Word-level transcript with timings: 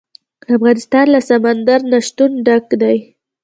افغانستان 0.55 1.05
له 1.13 1.19
سمندر 1.29 1.79
نه 1.91 1.99
شتون 2.07 2.31
ډک 2.45 2.65
دی. 2.81 2.97